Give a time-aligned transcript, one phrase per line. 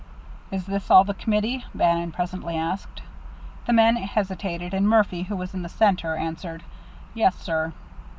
[0.49, 3.01] "Is this all the committee?" Bannon presently said.
[3.67, 6.63] The men hesitated, and Murphy, who was in the centre, answered,
[7.13, 7.71] "Yes, sir."